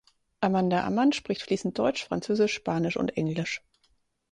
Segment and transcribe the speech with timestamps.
[0.41, 3.61] Amanda Ammann spricht fliessend Deutsch, Französisch, Spanisch und Englisch.